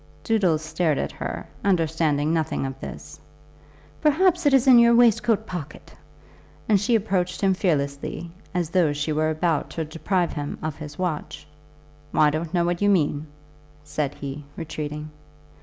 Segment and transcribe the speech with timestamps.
[0.23, 3.19] Doodles stared at her, understanding nothing of this.
[4.01, 5.93] "Perhaps it is in your waistcoat pocket,"
[6.67, 10.97] and she approached him fearlessly, as though she were about to deprive him of his
[10.97, 11.45] watch.
[12.15, 13.27] "I don't know what you mean,"
[13.83, 15.11] said he, retreating.